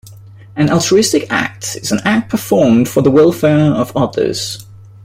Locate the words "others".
3.95-4.65